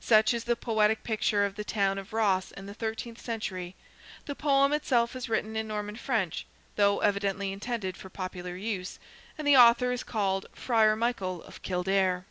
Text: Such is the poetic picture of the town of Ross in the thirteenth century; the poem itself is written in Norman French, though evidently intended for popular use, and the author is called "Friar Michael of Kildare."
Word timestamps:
Such 0.00 0.34
is 0.34 0.44
the 0.44 0.54
poetic 0.54 1.02
picture 1.02 1.46
of 1.46 1.54
the 1.54 1.64
town 1.64 1.96
of 1.96 2.12
Ross 2.12 2.50
in 2.50 2.66
the 2.66 2.74
thirteenth 2.74 3.18
century; 3.18 3.74
the 4.26 4.34
poem 4.34 4.74
itself 4.74 5.16
is 5.16 5.30
written 5.30 5.56
in 5.56 5.66
Norman 5.66 5.96
French, 5.96 6.44
though 6.76 6.98
evidently 7.00 7.52
intended 7.52 7.96
for 7.96 8.10
popular 8.10 8.54
use, 8.54 8.98
and 9.38 9.48
the 9.48 9.56
author 9.56 9.90
is 9.90 10.02
called 10.02 10.44
"Friar 10.52 10.94
Michael 10.94 11.42
of 11.44 11.62
Kildare." 11.62 12.26